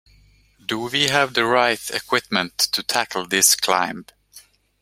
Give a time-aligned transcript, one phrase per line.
[0.65, 4.07] Do we have the right equipment to tackle this climb?